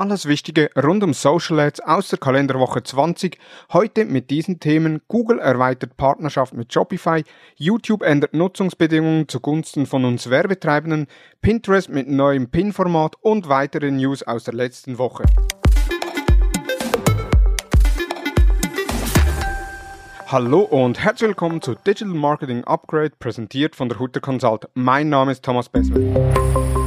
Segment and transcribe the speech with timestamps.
[0.00, 3.36] Alles Wichtige rund um Social Ads aus der Kalenderwoche 20.
[3.70, 7.22] Heute mit diesen Themen Google erweitert Partnerschaft mit Shopify,
[7.56, 11.06] YouTube ändert Nutzungsbedingungen zugunsten von uns Werbetreibenden,
[11.42, 15.24] Pinterest mit neuem Pin-Format und weitere News aus der letzten Woche.
[20.28, 24.66] Hallo und herzlich willkommen zu Digital Marketing Upgrade, präsentiert von der Hutter Consult.
[24.72, 26.79] Mein Name ist Thomas Bessmann.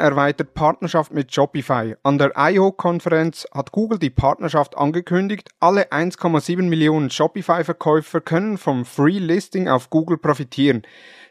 [0.00, 1.94] Erweitert Partnerschaft mit Shopify.
[2.02, 5.50] An der I.O.-Konferenz hat Google die Partnerschaft angekündigt.
[5.60, 10.82] Alle 1,7 Millionen Shopify-Verkäufer können vom Free Listing auf Google profitieren.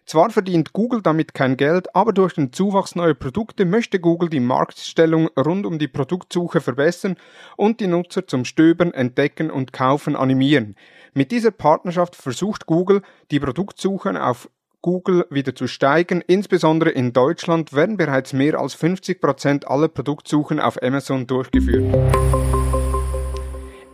[0.06, 4.40] Zwar verdient Google damit kein Geld, aber durch den Zuwachs neuer Produkte möchte Google die
[4.40, 7.16] Marktstellung rund um die Produktsuche verbessern
[7.58, 10.76] und die Nutzer zum Stöbern, Entdecken und Kaufen animieren.
[11.14, 14.50] Mit dieser Partnerschaft versucht Google, die Produktsuche auf
[14.82, 16.22] Google wieder zu steigen.
[16.26, 21.86] Insbesondere in Deutschland werden bereits mehr als 50 Prozent aller Produktsuchen auf Amazon durchgeführt.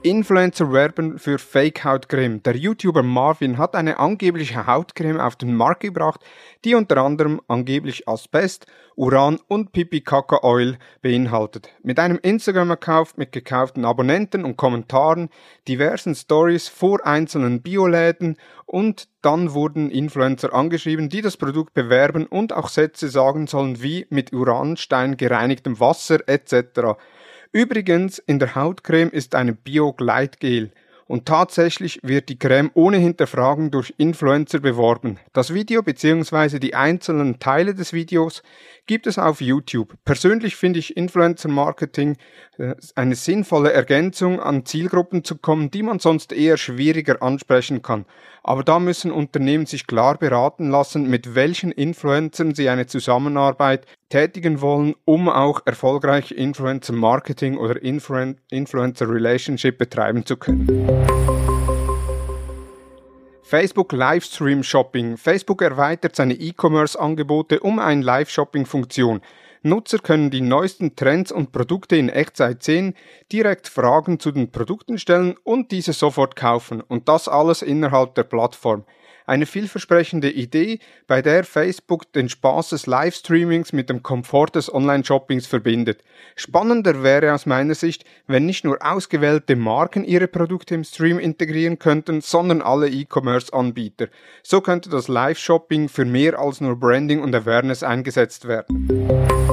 [0.06, 2.44] Influencer werben für Fake-Hautcreme.
[2.44, 6.22] Der YouTuber Marvin hat eine angebliche Hautcreme auf den Markt gebracht,
[6.64, 11.70] die unter anderem angeblich Asbest, Uran und Pipi-Kaka-Oil beinhaltet.
[11.82, 15.30] Mit einem Instagram-Account mit gekauften Abonnenten und Kommentaren,
[15.68, 22.54] diversen Stories vor einzelnen Bioläden und dann wurden Influencer angeschrieben, die das Produkt bewerben und
[22.54, 26.96] auch Sätze sagen sollen wie mit Uranstein gereinigtem Wasser etc.
[27.56, 30.72] Übrigens, in der Hautcreme ist eine Bio-Gleitgel
[31.08, 35.20] und tatsächlich wird die Creme ohne Hinterfragen durch Influencer beworben.
[35.32, 36.60] Das Video bzw.
[36.60, 38.44] die einzelnen Teile des Videos
[38.88, 39.96] gibt es auf YouTube.
[40.06, 42.18] Persönlich finde ich Influencer Marketing
[42.58, 48.06] äh, eine sinnvolle Ergänzung an Zielgruppen zu kommen, die man sonst eher schwieriger ansprechen kann.
[48.44, 54.62] Aber da müssen Unternehmen sich klar beraten lassen, mit welchen Influencern sie eine Zusammenarbeit tätigen
[54.62, 61.45] wollen, um auch erfolgreich Influencer Marketing oder Influen Influencer Relationship betreiben zu können.
[63.58, 65.16] Facebook Livestream Shopping.
[65.16, 69.22] Facebook erweitert seine E-Commerce-Angebote um eine Live-Shopping-Funktion.
[69.62, 72.96] Nutzer können die neuesten Trends und Produkte in Echtzeit sehen,
[73.32, 76.82] direkt Fragen zu den Produkten stellen und diese sofort kaufen.
[76.82, 78.84] Und das alles innerhalb der Plattform.
[79.28, 85.48] Eine vielversprechende Idee, bei der Facebook den Spaß des Livestreamings mit dem Komfort des Online-Shoppings
[85.48, 86.04] verbindet.
[86.36, 91.80] Spannender wäre aus meiner Sicht, wenn nicht nur ausgewählte Marken ihre Produkte im Stream integrieren
[91.80, 94.08] könnten, sondern alle E-Commerce-Anbieter.
[94.44, 99.45] So könnte das Live-Shopping für mehr als nur Branding und Awareness eingesetzt werden.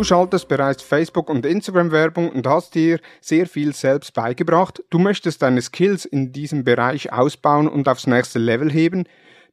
[0.00, 4.82] Du schaltest bereits Facebook und Instagram Werbung und hast dir sehr viel selbst beigebracht.
[4.88, 9.04] Du möchtest deine Skills in diesem Bereich ausbauen und aufs nächste Level heben.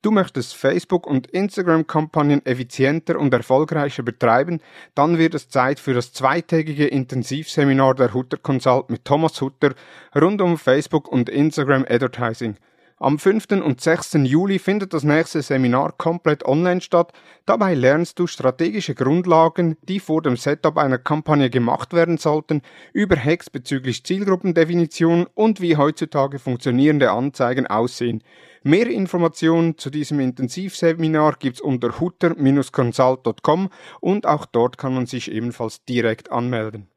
[0.02, 4.62] Du möchtest Facebook und Instagram Kampagnen effizienter und erfolgreicher betreiben,
[4.96, 9.74] dann wird es Zeit für das zweitägige Intensivseminar der Hutter Consult mit Thomas Hutter
[10.16, 12.56] rund um Facebook und Instagram Advertising.
[13.00, 13.52] Am 5.
[13.64, 14.14] und 6.
[14.24, 17.14] Juli findet das nächste Seminar komplett online statt.
[17.46, 22.64] Dabei lernst du strategische Grundlagen, die vor dem Setup einer Kampagne gemacht werden sollten,
[22.94, 28.24] über Hacks bezüglich Zielgruppendefinition und wie heutzutage funktionierende Anzeigen aussehen.
[28.64, 33.70] Mehr Informationen zu diesem Intensivseminar gibt's unter hutter-consult.com
[34.00, 36.88] und auch dort kann man sich ebenfalls direkt anmelden.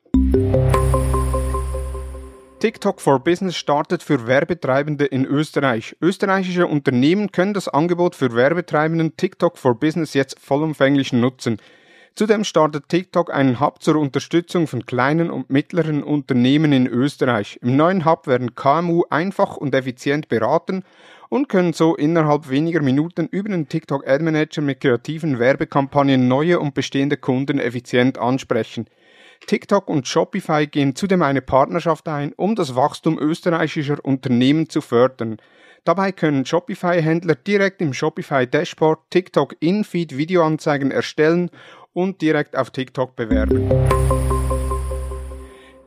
[2.60, 5.96] TikTok for Business startet für Werbetreibende in Österreich.
[6.02, 11.56] Österreichische Unternehmen können das Angebot für Werbetreibenden TikTok for Business jetzt vollumfänglich nutzen.
[12.14, 17.58] Zudem startet TikTok einen Hub zur Unterstützung von kleinen und mittleren Unternehmen in Österreich.
[17.62, 20.84] Im neuen Hub werden KMU einfach und effizient beraten
[21.30, 26.60] und können so innerhalb weniger Minuten über den TikTok Ad Manager mit kreativen Werbekampagnen neue
[26.60, 28.84] und bestehende Kunden effizient ansprechen.
[29.46, 35.38] TikTok und Shopify gehen zudem eine Partnerschaft ein, um das Wachstum österreichischer Unternehmen zu fördern.
[35.84, 41.50] Dabei können Shopify-Händler direkt im Shopify-Dashboard TikTok In-Feed Videoanzeigen erstellen
[41.92, 43.68] und direkt auf TikTok bewerben.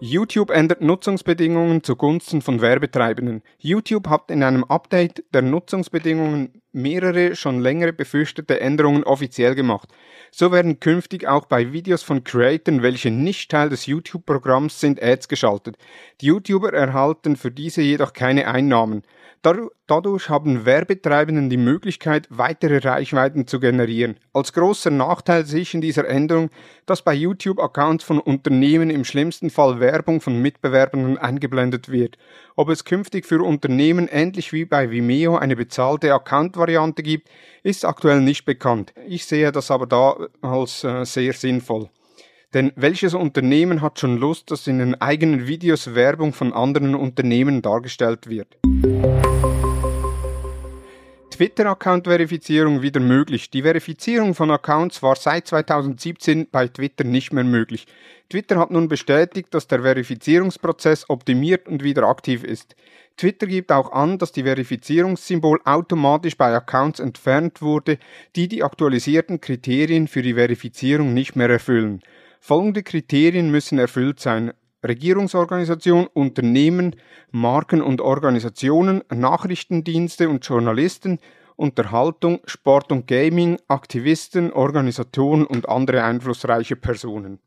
[0.06, 3.42] YouTube ändert Nutzungsbedingungen zugunsten von Werbetreibenden.
[3.58, 9.88] YouTube hat in einem Update der Nutzungsbedingungen mehrere schon längere befürchtete Änderungen offiziell gemacht.
[10.30, 15.30] So werden künftig auch bei Videos von Creatoren, welche nicht Teil des YouTube-Programms sind, Ads
[15.30, 15.78] geschaltet.
[16.20, 19.04] Die YouTuber erhalten für diese jedoch keine Einnahmen.
[19.44, 24.16] Dadurch haben Werbetreibenden die Möglichkeit, weitere Reichweiten zu generieren.
[24.32, 26.50] Als großer Nachteil sehe ich in dieser Änderung,
[26.86, 32.18] dass bei YouTube-Accounts von Unternehmen im schlimmsten Fall Werbung von Mitbewerbern eingeblendet wird.
[32.56, 37.28] Ob es künftig für Unternehmen ähnlich wie bei Vimeo eine bezahlte Account-Variante gibt,
[37.64, 38.94] ist aktuell nicht bekannt.
[39.08, 41.90] Ich sehe das aber da als äh, sehr sinnvoll.
[42.54, 47.62] Denn welches Unternehmen hat schon Lust, dass in den eigenen Videos Werbung von anderen Unternehmen
[47.62, 48.58] dargestellt wird?
[51.34, 53.50] Twitter-Account-Verifizierung wieder möglich.
[53.50, 57.88] Die Verifizierung von Accounts war seit 2017 bei Twitter nicht mehr möglich.
[58.30, 62.76] Twitter hat nun bestätigt, dass der Verifizierungsprozess optimiert und wieder aktiv ist.
[63.18, 67.98] Twitter gibt auch an, dass die Verifizierungssymbol automatisch bei Accounts entfernt wurde,
[68.36, 72.02] die die aktualisierten Kriterien für die Verifizierung nicht mehr erfüllen.
[72.40, 74.54] Folgende Kriterien müssen erfüllt sein.
[74.84, 76.96] Regierungsorganisation, Unternehmen,
[77.32, 81.20] Marken und Organisationen, Nachrichtendienste und Journalisten,
[81.56, 87.40] Unterhaltung, Sport und Gaming, Aktivisten, Organisatoren und andere einflussreiche Personen.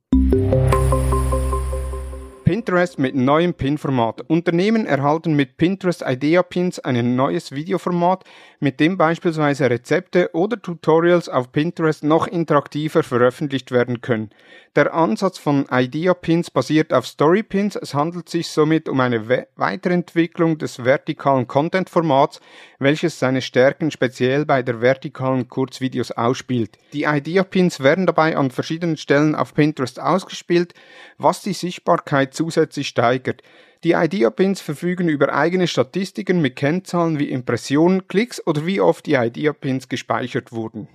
[2.67, 4.23] Pinterest mit neuem Pin-Format.
[4.23, 8.25] Unternehmen erhalten mit Pinterest Idea Pins ein neues Videoformat,
[8.59, 14.31] mit dem beispielsweise Rezepte oder Tutorials auf Pinterest noch interaktiver veröffentlicht werden können.
[14.75, 17.77] Der Ansatz von Idea Pins basiert auf Story Pins.
[17.77, 22.41] Es handelt sich somit um eine We Weiterentwicklung des vertikalen Content Formats,
[22.79, 26.79] welches seine Stärken speziell bei der vertikalen Kurzvideos ausspielt.
[26.93, 30.75] Die Idea Pins werden dabei an verschiedenen Stellen auf Pinterest ausgespielt,
[31.17, 33.43] was die Sichtbarkeit zusätzlich steigert.
[33.85, 39.15] Die Idea-Pins verfügen über eigene Statistiken mit Kennzahlen wie Impressionen, Klicks oder wie oft die
[39.15, 40.89] Idea-Pins gespeichert wurden.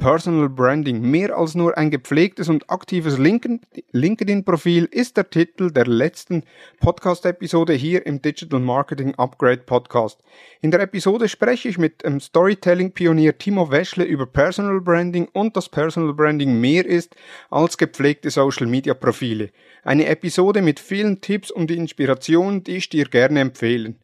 [0.00, 1.02] Personal Branding.
[1.02, 6.44] Mehr als nur ein gepflegtes und aktives LinkedIn-Profil ist der Titel der letzten
[6.80, 10.18] Podcast-Episode hier im Digital Marketing Upgrade Podcast.
[10.62, 15.68] In der Episode spreche ich mit dem Storytelling-Pionier Timo Weschle über Personal Branding und dass
[15.68, 17.14] Personal Branding mehr ist
[17.50, 19.50] als gepflegte Social-Media-Profile.
[19.84, 23.98] Eine Episode mit vielen Tipps und Inspirationen, die ich dir gerne empfehlen.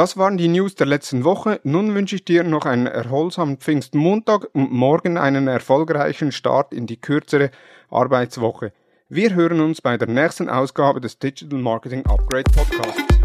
[0.00, 1.60] Das waren die News der letzten Woche.
[1.62, 6.98] Nun wünsche ich dir noch einen erholsamen Pfingstmontag und morgen einen erfolgreichen Start in die
[6.98, 7.50] kürzere
[7.90, 8.72] Arbeitswoche.
[9.10, 13.19] Wir hören uns bei der nächsten Ausgabe des Digital Marketing Upgrade Podcasts.